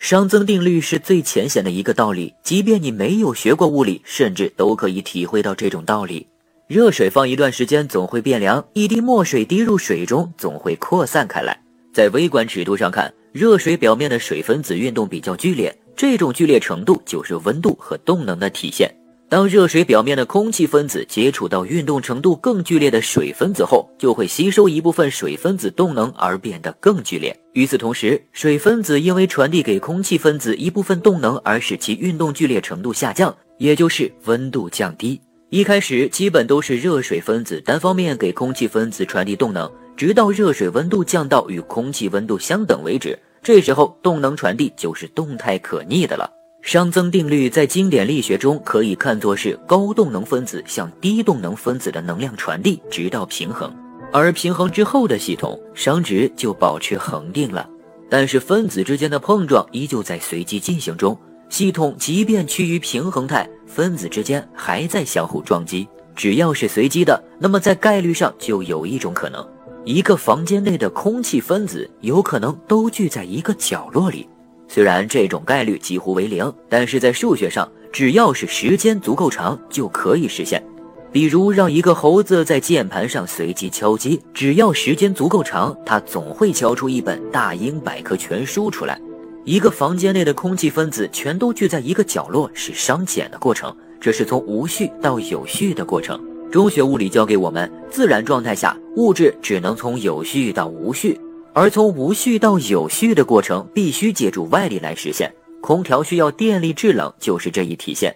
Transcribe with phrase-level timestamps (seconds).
[0.00, 6.26] 熵增定律是最浅显的一个道理，即便你没有学过物理，甚至都可以体会到这种道理。
[6.66, 11.60] 热水放一段时间总会变凉，一滴墨水滴入水中总会扩散开来。
[11.92, 18.94] 在微观尺度上看，热水表面的水分子运动比较剧烈，这种剧烈程度就是温度和动能的体现。
[19.30, 27.38] 当热水表面的空气分子接触到运动程度更剧烈的水分子后，就会吸收一部分水分子动能而变得更剧烈。
[27.52, 35.20] 与此同时，水分子因为传递给空气分子一部分动能而使其运动剧烈程度下降，也就是温度降低。
[35.50, 46.37] 一开始基本都是热水分子单方面给空气分子传递动能，直到热水温度降到与空气温度相等为止，这时候动能传递就是动态可逆的了。
[46.68, 53.74] 熵增定律在经典力学中可以看作是高动能分子向低动能分子的能量传递，直到平衡。
[54.12, 57.66] 而平衡之后的系统，熵值就保持恒定了。
[58.10, 61.18] 但是分子之间的碰撞依旧在随机进行中，
[61.48, 65.88] 系统即便趋于平衡态，分子之间还在相互撞击。
[66.14, 69.42] 只要是随机的，那么在概率上就有一种可能：
[69.86, 74.28] 一个房间内的空气分子有可能都聚在一个角落里。
[74.68, 80.62] 虽然这种概率几乎为零，但是在数学上，只要是时间足够长，就可以实现。
[81.10, 89.00] 比如让一个猴子在键盘上随机敲击，只要时间足够长，它总会敲出一本大英百科全书出来。
[89.44, 96.20] 一个房间内的空气分子全都聚在一个角落，是熵减的过程，这是从无序到有序的过程。
[96.52, 101.18] 中学物理教给我们，自然状态下，物质只能从有序到无序。
[101.58, 105.28] 而从无序到有序的过程，必须借助外力来实现。
[105.60, 108.14] 空调需要电力制冷，就是这一体现。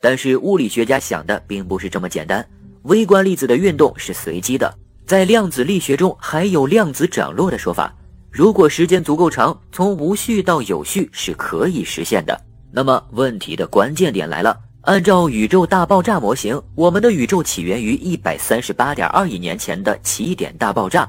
[0.00, 2.42] 但是物理学家想的并不是这么简单。
[2.84, 7.94] 微观粒子的运动是随机的，在量子力学中还有量子涨落的说法。
[8.30, 12.40] 如果时间足够长，从无序到有序是可以实现的。
[12.72, 21.06] 那么问题的关键点来了：按照宇宙大爆炸模型，我们的宇宙起源于一百三十八点二亿年前的起点大爆炸。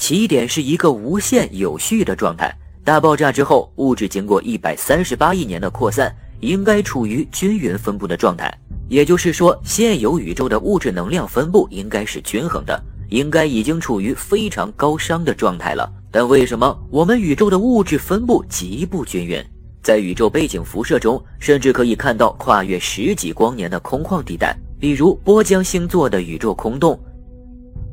[0.00, 2.50] 起点是一个无限有序的状态，
[2.82, 8.50] 大爆炸之后，物质经过一百三十八亿年的扩散，应该处于均匀分布的状态。
[8.88, 15.92] 也就是说，现有宇宙的物质能量分布应该是均衡的，应该已经处于非常高熵的状态了。
[16.10, 19.44] 但为什么我们宇宙的物质分布极不均匀？
[19.82, 26.98] 在宇宙背景辐射中，甚至可以看到跨越十几光年的空旷地带，比如波江星座的宇宙空洞。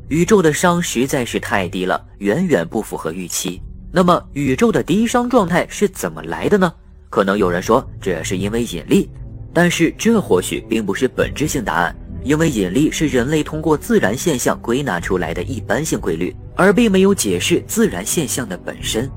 [0.10, 3.62] 宇宙的熵实在是太低了，远远不符合预期。
[3.92, 6.72] 那么，宇宙的低熵状态是怎么来的呢？
[7.10, 9.10] 可能有人说，这是因为引力，
[9.54, 19.10] 但是这或许并不是本质性答案，因为引力是人类通过自然现象归纳出来的一般性规律，而并没有解释自然现象的本身。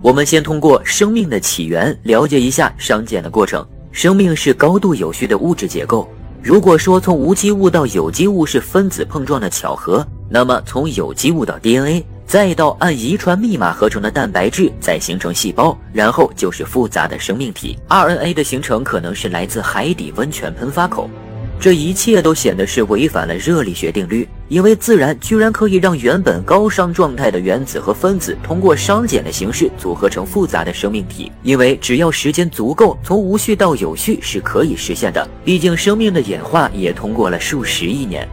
[0.00, 3.66] 我们先通过生命的起源了解一下熵减的过程。
[3.90, 6.08] 生命是高度有序的物质结构。
[6.44, 17.78] 如果说从无机物到有机物是分子碰撞的巧合，那么从有机物到 DNA，再到按遗传密码合成的蛋白质，再形成细胞，然后就是复杂的生命体。
[17.88, 21.08] RNA 的形成可能是来自海底温泉喷发口。
[21.60, 31.32] 这一切都显得是违反了热力学定律，因为自然居然可以让原本高熵状态的原子和分子通过熵减的形式组合成复杂的生命体。
[31.42, 35.26] 因为只要时间足够，从无序到有序是可以实现的。
[35.42, 38.28] 毕竟生命的演化也通过了数十亿年。